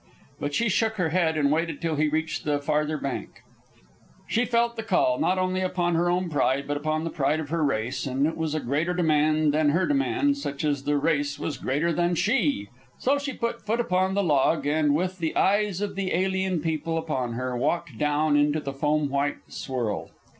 [0.39, 3.83] But she shook her head and waited till he reached the farther bank; for
[4.33, 7.49] she felt the call, not only upon her own pride, but upon the pride of
[7.49, 11.37] her race; and it was a greater demand than her demand, just as the race
[11.37, 12.67] was greater than she.
[12.97, 16.97] So she put foot upon the log, and, with the eyes of the alien people
[16.97, 20.09] upon her, walked down into the foam white swirl.